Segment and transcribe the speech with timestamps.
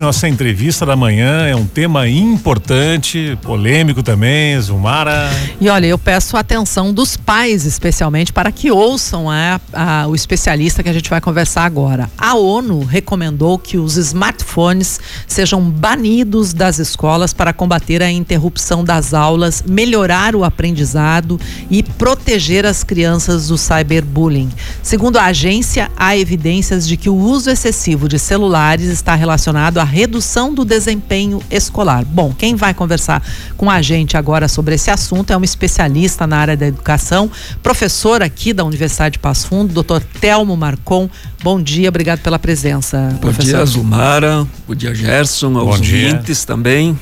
[0.00, 5.28] Nossa entrevista da manhã é um tema importante, polêmico também, Zumara.
[5.60, 10.84] E olha, eu peço atenção dos pais, especialmente, para que ouçam a, a, o especialista
[10.84, 12.08] que a gente vai conversar agora.
[12.16, 19.12] A ONU recomendou que os smartphones sejam banidos das escolas para combater a interrupção das
[19.12, 24.48] aulas, melhorar o aprendizado e proteger as crianças do cyberbullying.
[24.80, 29.87] Segundo a agência, há evidências de que o uso excessivo de celulares está relacionado a
[29.88, 32.04] redução do desempenho escolar.
[32.04, 33.22] Bom, quem vai conversar
[33.56, 37.30] com a gente agora sobre esse assunto é um especialista na área da educação,
[37.62, 41.08] professor aqui da Universidade de Passo Fundo, doutor Telmo Marcon.
[41.42, 43.56] Bom dia, obrigado pela presença, Bom professor.
[43.56, 44.46] dia, Zumara.
[44.66, 46.98] Bom dia, Gerson, aos ouvintes também.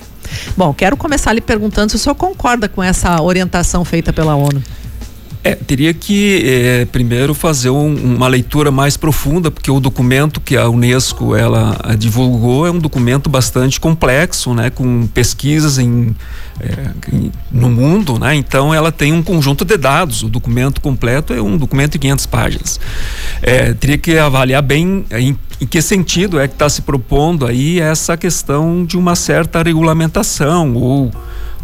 [0.56, 4.62] Bom, quero começar lhe perguntando se o senhor concorda com essa orientação feita pela ONU.
[5.46, 10.56] É, teria que é, primeiro fazer um, uma leitura mais profunda, porque o documento que
[10.56, 16.16] a Unesco ela divulgou é um documento bastante complexo, né, com pesquisas em,
[16.58, 20.24] é, em, no mundo, né, então ela tem um conjunto de dados.
[20.24, 22.80] O documento completo é um documento de 500 páginas.
[23.40, 27.78] É, teria que avaliar bem em, em que sentido é que está se propondo aí
[27.78, 31.12] essa questão de uma certa regulamentação ou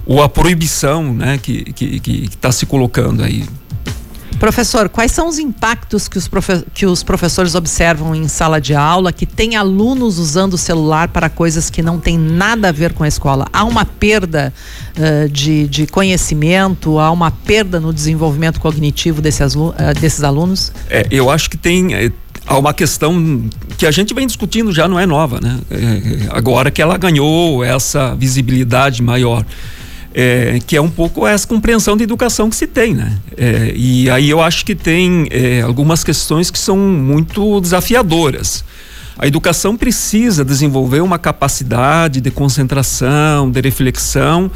[0.06, 3.44] ou a proibição né, que está que, que, tá se colocando aí.
[4.42, 8.74] Professor, quais são os impactos que os, profe que os professores observam em sala de
[8.74, 12.92] aula que tem alunos usando o celular para coisas que não têm nada a ver
[12.92, 13.46] com a escola?
[13.52, 14.52] Há uma perda
[14.98, 20.72] uh, de, de conhecimento, há uma perda no desenvolvimento cognitivo desse uh, desses alunos?
[20.90, 21.94] É, eu acho que tem.
[21.94, 22.10] É,
[22.44, 25.56] há uma questão que a gente vem discutindo já não é nova, né?
[25.70, 29.44] É, agora que ela ganhou essa visibilidade maior
[30.14, 33.18] é, que é um pouco essa compreensão de educação que se tem, né?
[33.36, 38.64] É, e aí eu acho que tem é, algumas questões que são muito desafiadoras.
[39.18, 44.50] A educação precisa desenvolver uma capacidade de concentração, de reflexão,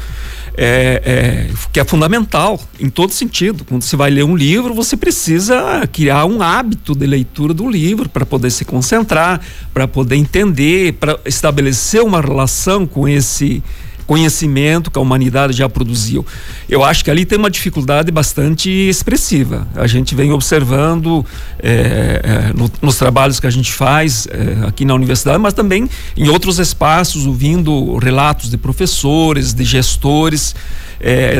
[0.57, 3.63] é, é, que é fundamental em todo sentido.
[3.63, 8.09] Quando você vai ler um livro, você precisa criar um hábito de leitura do livro
[8.09, 9.39] para poder se concentrar,
[9.73, 13.63] para poder entender, para estabelecer uma relação com esse
[14.07, 16.25] conhecimento que a humanidade já produziu.
[16.67, 19.67] Eu acho que ali tem uma dificuldade bastante expressiva.
[19.75, 21.25] A gente vem observando
[21.59, 25.89] é, é, no, nos trabalhos que a gente faz é, aqui na universidade, mas também
[26.15, 30.55] em outros espaços, ouvindo relatos de professores, de gestores,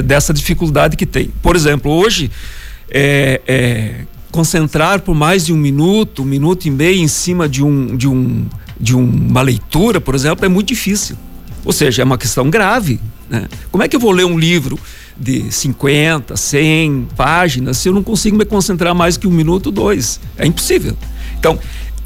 [0.05, 1.31] dessa dificuldade que tem.
[1.41, 2.29] Por exemplo, hoje,
[4.31, 8.07] concentrar por mais de um minuto, um minuto e meio em cima de um, de
[8.07, 8.45] um
[8.79, 11.17] de uma leitura, por exemplo, é muito difícil.
[11.67, 12.97] Ou seja, é uma questão grave.
[13.29, 13.45] Né?
[13.69, 14.79] Como é que eu vou ler um livro
[15.17, 20.17] de 50, 100 páginas se eu não consigo me concentrar mais que um minuto, dois?
[20.37, 20.95] É impossível.
[21.37, 21.59] Então,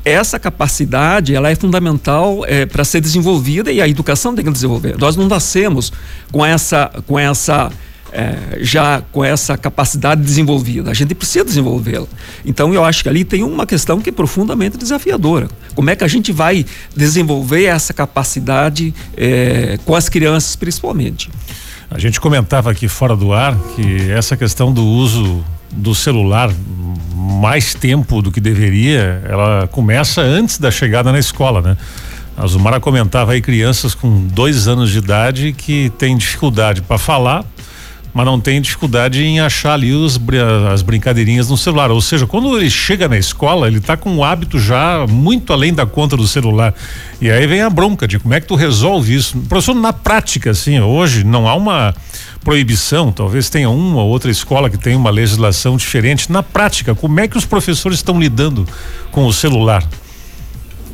[0.04, 4.98] essa capacidade ela é fundamental é, para ser desenvolvida e a educação tem que desenvolver.
[4.98, 5.94] Nós não nascemos
[6.32, 7.72] com essa, com essa
[8.12, 10.92] é, já com essa capacidade desenvolvida.
[10.92, 12.08] A gente precisa desenvolvê-la.
[12.46, 15.48] Então, eu acho que ali tem uma questão que é profundamente desafiadora.
[15.74, 21.30] Como é que a gente vai desenvolver essa capacidade é, com as crianças, principalmente?
[21.90, 26.50] A gente comentava aqui fora do ar que essa questão do uso do celular
[27.14, 31.78] mais tempo do que deveria, ela começa antes da chegada na escola, né?
[32.38, 37.44] A Zumara comentava aí crianças com dois anos de idade que têm dificuldade para falar,
[38.14, 40.20] mas não tem dificuldade em achar ali os,
[40.72, 41.92] as brincadeirinhas no celular.
[41.92, 45.74] Ou seja, quando ele chega na escola, ele está com um hábito já muito além
[45.74, 46.74] da conta do celular.
[47.22, 49.38] E aí vem a bronca de como é que tu resolve isso.
[49.48, 51.94] Professor, na prática, assim, hoje não há uma
[52.44, 56.32] proibição, talvez tenha uma ou outra escola que tenha uma legislação diferente.
[56.32, 58.68] Na prática, como é que os professores estão lidando
[59.12, 59.84] com o celular?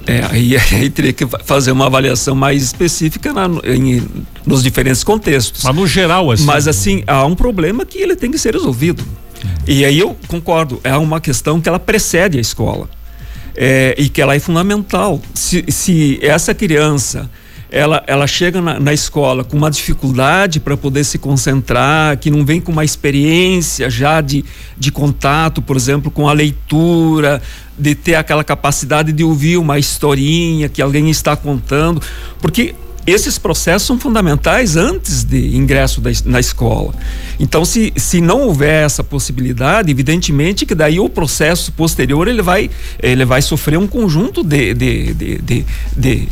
[0.07, 4.01] É, aí, aí, teria que fazer uma avaliação mais específica na, em,
[4.45, 5.63] nos diferentes contextos.
[5.63, 6.45] Mas no geral, assim.
[6.45, 9.03] Mas assim, há um problema que ele tem que ser resolvido.
[9.67, 12.89] E aí eu concordo, é uma questão que ela precede a escola.
[13.59, 15.19] É, e que ela é fundamental.
[15.33, 17.29] Se, se essa criança
[17.71, 22.45] ela, ela chega na, na escola com uma dificuldade para poder se concentrar, que não
[22.45, 24.45] vem com uma experiência já de,
[24.77, 27.41] de contato, por exemplo, com a leitura,
[27.77, 32.01] de ter aquela capacidade de ouvir uma historinha que alguém está contando,
[32.41, 32.73] porque
[33.05, 36.93] esses processos são fundamentais antes de ingresso da, na escola.
[37.39, 42.69] Então, se, se não houver essa possibilidade, evidentemente que daí o processo posterior ele vai,
[43.01, 45.65] ele vai sofrer um conjunto de, de, de, de,
[45.95, 46.27] de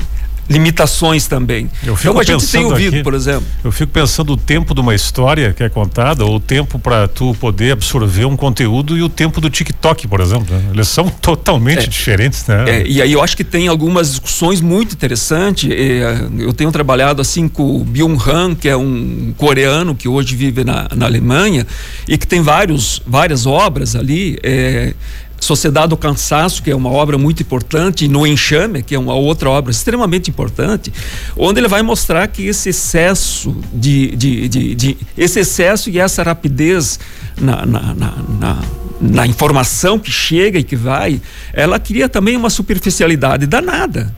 [0.50, 1.70] limitações também.
[1.84, 3.46] então a gente tem ouvido, aqui, por exemplo.
[3.64, 7.08] Eu fico pensando o tempo de uma história que é contada, ou o tempo para
[7.08, 10.54] tu poder absorver um conteúdo e o tempo do TikTok, por exemplo.
[10.56, 10.72] Né?
[10.74, 12.66] Eles são totalmente é, diferentes, né?
[12.68, 15.70] É, e aí eu acho que tem algumas discussões muito interessantes.
[15.72, 20.36] É, eu tenho trabalhado assim com o Byung Han, que é um coreano que hoje
[20.36, 21.66] vive na, na Alemanha
[22.08, 24.38] e que tem vários, várias obras ali.
[24.44, 24.94] É,
[25.40, 29.14] Sociedade do Cansaço, que é uma obra muito importante, e No Enxame, que é uma
[29.14, 30.92] outra obra extremamente importante,
[31.38, 36.24] onde ele vai mostrar que esse excesso de, de, de, de esse excesso e essa
[36.24, 37.00] rapidez
[37.40, 38.64] na, na, na, na,
[39.02, 41.22] na informação que chega e que vai,
[41.54, 44.14] ela cria também uma superficialidade danada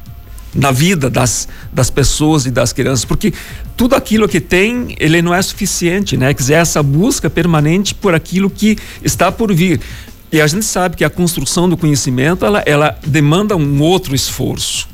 [0.54, 3.34] na vida das, das pessoas e das crianças, porque
[3.76, 6.34] tudo aquilo que tem, ele não é suficiente, né?
[6.34, 9.80] Quer dizer, essa busca permanente por aquilo que está por vir.
[10.32, 14.88] E a gente sabe que a construção do conhecimento ela, ela demanda um outro esforço.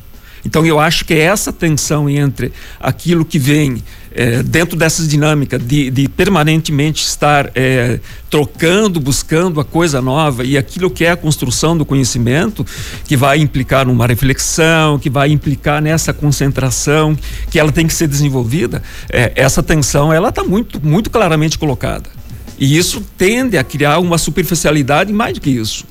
[0.45, 3.81] Então eu acho que é essa tensão entre aquilo que vem
[4.13, 7.99] é, dentro dessa dinâmica de, de permanentemente estar é,
[8.29, 12.65] trocando, buscando a coisa nova e aquilo que é a construção do conhecimento,
[13.05, 17.17] que vai implicar numa reflexão, que vai implicar nessa concentração,
[17.49, 22.22] que ela tem que ser desenvolvida, é, essa tensão ela está muito, muito claramente colocada.
[22.57, 25.85] E isso tende a criar uma superficialidade mais do que isso.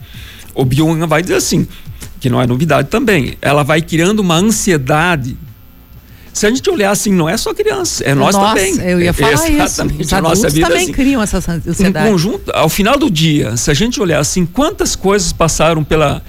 [0.55, 1.67] O Byung vai dizer assim,
[2.20, 5.37] que não é novidade também, ela vai criando uma ansiedade.
[6.32, 8.75] Se a gente olhar assim, não é só criança, é nós Nossa, também.
[8.81, 9.85] Eu ia falar é, isso.
[10.00, 12.09] Os adultos vida, também assim, criam essa ansiedade.
[12.09, 16.23] Um conjunto, ao final do dia, se a gente olhar assim, quantas coisas passaram pela,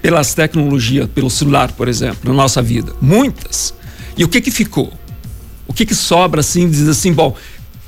[0.00, 2.92] pelas tecnologias, pelo celular, por exemplo, na nossa vida?
[3.00, 3.74] Muitas.
[4.16, 4.92] E o que que ficou?
[5.68, 7.36] O que que sobra assim, diz assim, bom,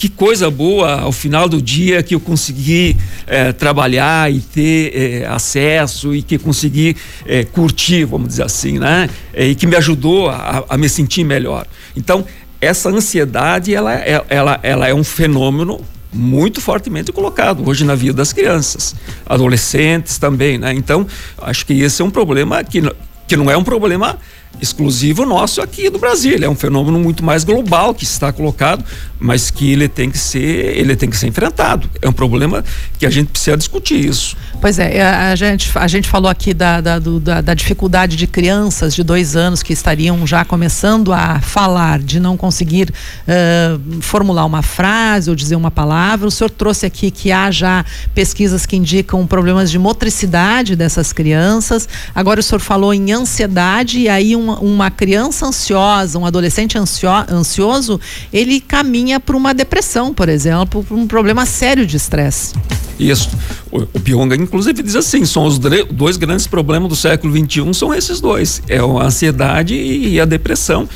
[0.04, 2.94] que coisa boa ao final do dia que eu consegui
[3.26, 9.08] é, trabalhar e ter é, acesso e que consegui é, curtir, vamos dizer assim, né?
[9.34, 11.66] e que me ajudou a, a, me sentir melhor.
[11.96, 12.22] Então,
[12.60, 15.80] essa ansiedade, ela, ela, ela é um fenômeno
[16.12, 20.74] muito fortemente colocado hoje na vida das crianças, adolescentes também, né?
[20.74, 21.06] Então,
[21.38, 22.82] acho que esse é um problema que,
[23.26, 24.18] que não é um problema
[24.60, 26.34] exclusivo nosso aqui do Brasil.
[26.34, 28.84] Ele é um fenômeno muito mais global que está colocado,
[29.18, 31.88] mas que ele tem que ser, ele tem que ser enfrentado.
[32.00, 32.64] É um problema
[32.98, 34.36] que a gente precisa discutir isso.
[34.60, 38.26] Pois é, a gente, a gente falou aqui da, da, do, da, da dificuldade de
[38.26, 44.44] crianças de dois anos que estariam já começando a falar, de não conseguir uh, formular
[44.44, 46.26] uma frase ou dizer uma palavra.
[46.26, 47.84] O senhor trouxe aqui que há já
[48.14, 51.88] pesquisas que indicam problemas de motricidade dessas crianças.
[52.14, 57.08] Agora o senhor falou em ansiedade e aí um uma, criança ansiosa, um adolescente ansio,
[57.30, 58.00] ansioso,
[58.32, 62.54] ele caminha para uma depressão, por exemplo, para um problema sério de estresse.
[62.98, 63.30] Isso.
[63.70, 67.92] O, o Pionga, inclusive, diz assim: são os dois grandes problemas do século XXI, são
[67.94, 70.88] esses dois: é a ansiedade e a depressão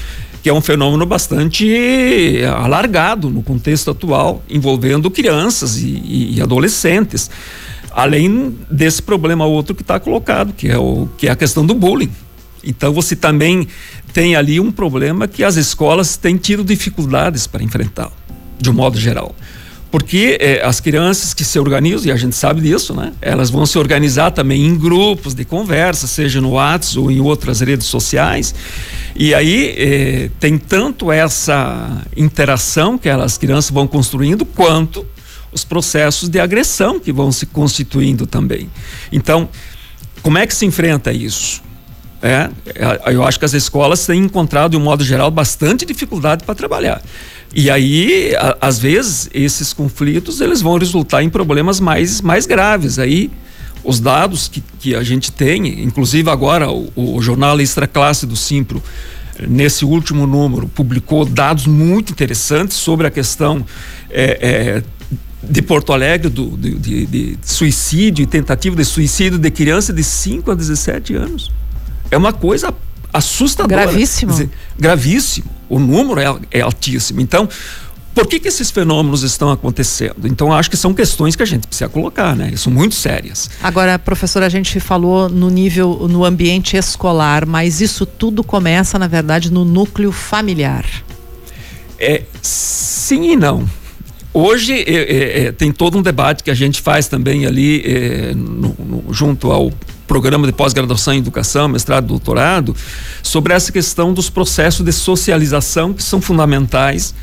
[0.42, 7.30] que é um fenômeno bastante alargado no contexto atual, envolvendo crianças e, e adolescentes.
[7.90, 11.74] Além desse problema outro que está colocado, que é, o, que é a questão do
[11.74, 12.10] bullying.
[12.62, 13.68] Então você também
[14.12, 18.10] tem ali um problema que as escolas têm tido dificuldades para enfrentar,
[18.58, 19.34] de um modo geral.
[19.90, 23.12] Porque eh, as crianças que se organizam, e a gente sabe disso, né?
[23.22, 27.60] Elas vão se organizar também em grupos de conversa, seja no WhatsApp ou em outras
[27.60, 28.54] redes sociais.
[29.16, 35.06] E aí eh, tem tanto essa interação que elas, as crianças vão construindo, quanto
[35.50, 38.68] os processos de agressão que vão se constituindo também.
[39.10, 39.48] Então,
[40.20, 41.62] como é que se enfrenta isso?
[42.22, 46.44] É, é, eu acho que as escolas têm encontrado, de um modo geral, bastante dificuldade
[46.44, 47.00] para trabalhar.
[47.54, 52.98] E aí, a, às vezes, esses conflitos eles vão resultar em problemas mais, mais graves.
[52.98, 53.30] Aí,
[53.84, 58.36] os dados que, que a gente tem, inclusive agora o, o jornal Extra Classe do
[58.36, 58.82] Simpro,
[59.48, 63.64] nesse último número, publicou dados muito interessantes sobre a questão
[64.10, 69.50] é, é, de Porto Alegre, do, de, de, de suicídio e tentativa de suicídio de
[69.52, 71.52] criança de 5 a 17 anos
[72.10, 72.74] é uma coisa
[73.12, 73.82] assustadora.
[73.82, 74.32] Gravíssimo.
[74.32, 75.50] Dizer, gravíssimo.
[75.68, 77.20] O número é, é altíssimo.
[77.20, 77.48] Então,
[78.14, 80.26] por que, que esses fenômenos estão acontecendo?
[80.26, 82.52] Então, acho que são questões que a gente precisa colocar, né?
[82.56, 83.48] São muito sérias.
[83.62, 89.06] Agora, professora, a gente falou no nível, no ambiente escolar, mas isso tudo começa, na
[89.06, 90.84] verdade, no núcleo familiar.
[91.98, 93.68] É, sim e não.
[94.32, 98.34] Hoje é, é, é tem todo um debate que a gente faz também ali é,
[98.34, 99.72] no, no, junto ao
[100.08, 102.74] programa de pós-graduação em educação, mestrado, doutorado,
[103.22, 107.14] sobre essa questão dos processos de socialização que são fundamentais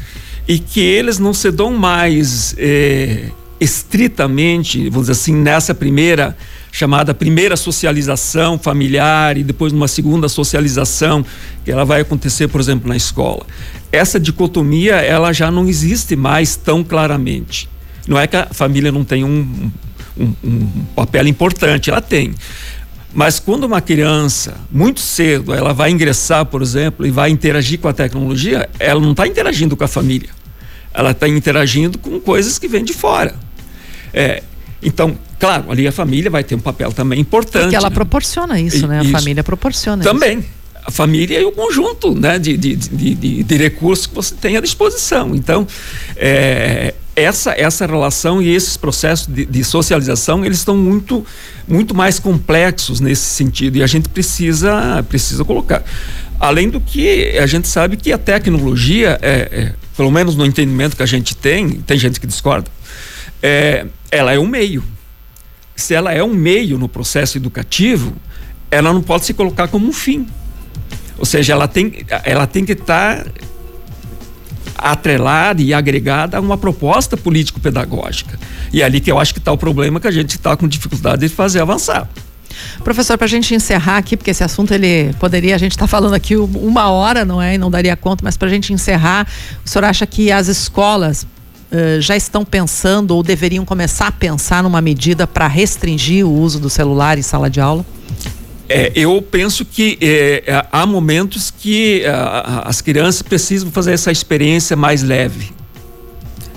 [0.48, 6.38] e que eles não se dão mais é, estritamente, vamos dizer assim, nessa primeira
[6.72, 11.26] chamada primeira socialização familiar e depois numa segunda socialização
[11.64, 13.46] que ela vai acontecer, por exemplo, na escola.
[13.94, 17.70] Essa dicotomia ela já não existe mais tão claramente.
[18.06, 19.72] Não é que a família não tem um,
[20.18, 22.36] um, um papel importante, ela tem.
[23.16, 27.88] Mas quando uma criança, muito cedo, ela vai ingressar, por exemplo, e vai interagir com
[27.88, 30.30] a tecnologia, ela não está interagindo com a família.
[30.94, 33.34] Ela está interagindo com coisas que vêm de fora.
[34.14, 34.44] É,
[34.84, 37.64] então, claro, ali a família vai ter um papel também importante.
[37.64, 37.96] Porque ela né?
[37.96, 39.00] proporciona isso, né?
[39.00, 39.12] A isso.
[39.14, 40.40] família proporciona também.
[40.40, 40.50] Isso.
[40.86, 44.58] A família e o conjunto né, de, de, de, de, de recursos que você tem
[44.58, 45.34] à disposição.
[45.34, 45.66] Então,
[46.18, 51.26] é, essa, essa relação e esses processos de, de, socialização eles estão muito
[51.68, 55.84] muito mais complexos nesse sentido e a gente precisa precisa colocar.
[56.40, 60.98] Além do que a gente sabe que a tecnologia é, é pelo menos no entendimento
[60.98, 62.70] que a gente tem tem gente que discorda
[63.42, 64.84] é, ela é um meio.
[65.76, 68.14] Se ela é um meio no processo educativo
[68.70, 70.28] ela não pode se colocar como um fim.
[71.18, 73.32] Ou seja ela tem ela tem que estar tá
[74.78, 78.38] atrelada e agregada a uma proposta político-pedagógica.
[78.72, 80.68] E é ali que eu acho que está o problema que a gente está com
[80.68, 82.08] dificuldade de fazer avançar.
[82.84, 86.14] Professor, para a gente encerrar aqui, porque esse assunto ele poderia, a gente está falando
[86.14, 87.56] aqui uma hora, não é?
[87.56, 89.28] E não daria conta, mas para a gente encerrar,
[89.66, 94.64] o senhor acha que as escolas uh, já estão pensando ou deveriam começar a pensar
[94.64, 97.86] numa medida para restringir o uso do celular em sala de aula?
[98.68, 102.12] É, eu penso que é, é há momentos que é,
[102.64, 105.52] as crianças precisam fazer essa experiência mais leve.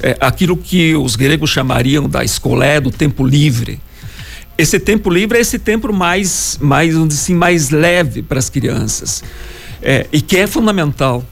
[0.02, 3.80] É, aquilo que os gregos chamariam da escolé, do tempo livre.
[4.56, 9.22] Esse tempo livre é esse tempo mais, mais, assim, mais leve para as crianças.
[9.82, 11.24] É, e que é fundamental.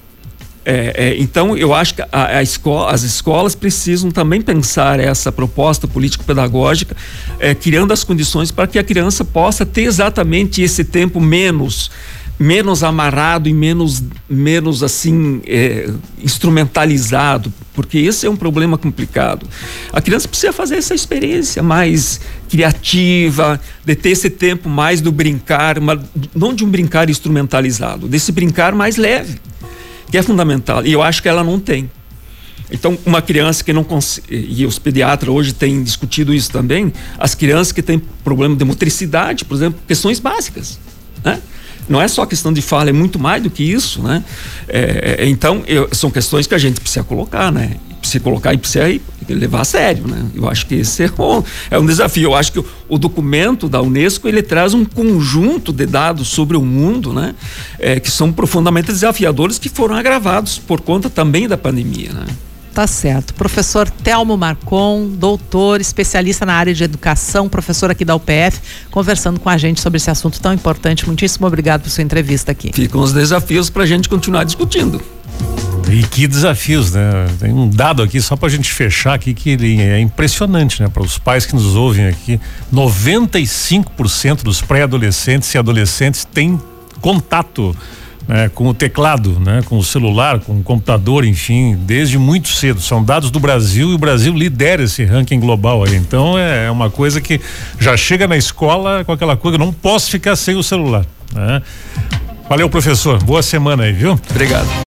[0.69, 5.31] É, é, então, eu acho que a, a escola, as escolas precisam também pensar essa
[5.31, 6.97] proposta político-pedagógica,
[7.39, 11.89] é, criando as condições para que a criança possa ter exatamente esse tempo menos
[12.39, 15.89] menos amarrado e menos menos assim é,
[16.23, 19.47] instrumentalizado porque esse é um problema complicado.
[19.93, 25.79] A criança precisa fazer essa experiência mais criativa de ter esse tempo mais do brincar
[25.79, 26.03] uma,
[26.35, 29.39] não de um brincar instrumentalizado desse brincar mais leve
[30.11, 30.85] que é fundamental.
[30.85, 31.91] E eu acho que ela não tem.
[32.71, 37.35] Então, uma criança que não consegue, e os pediatras hoje têm discutido isso também, as
[37.35, 40.79] crianças que têm problema de motricidade, por exemplo, questões básicas,
[41.25, 41.41] né?
[41.89, 44.25] Não é só questão de fala, é muito mais do que isso, né?
[44.67, 47.77] É, é então, eu, são questões que a gente precisa colocar, né?
[48.07, 48.85] se colocar e precisa
[49.35, 50.25] levar a sério, né?
[50.35, 52.31] Eu acho que esse é um, é um desafio.
[52.31, 56.57] Eu acho que o, o, documento da Unesco ele traz um conjunto de dados sobre
[56.57, 57.35] o mundo, né?
[57.79, 62.27] É, que são profundamente desafiadores que foram agravados por conta também da pandemia, né?
[62.77, 63.33] Tá certo.
[63.33, 69.49] Professor Telmo Marcon, doutor, especialista na área de educação, professor aqui da UPF, conversando com
[69.49, 71.07] a gente sobre esse assunto tão importante.
[71.07, 72.73] Muitíssimo obrigado por sua entrevista aqui.
[72.75, 75.01] Ficam os desafios para a gente continuar discutindo.
[75.97, 77.27] E que desafios, né?
[77.41, 80.91] Tem um dado aqui só para a gente fechar aqui que ele é impressionante, né?
[80.91, 82.39] Para os pais que nos ouvem aqui,
[82.71, 86.61] 95% dos pré-adolescentes e adolescentes têm
[87.01, 87.75] contato
[88.29, 92.79] né, com o teclado, né, com o celular, com o computador, enfim, desde muito cedo.
[92.83, 95.97] São dados do Brasil e o Brasil lidera esse ranking global aí.
[95.97, 97.41] Então é, é uma coisa que
[97.81, 101.07] já chega na escola com aquela coisa, não posso ficar sem o celular.
[101.33, 101.63] Né?
[102.51, 103.23] Valeu, professor.
[103.23, 104.21] Boa semana aí, viu?
[104.31, 104.85] Obrigado.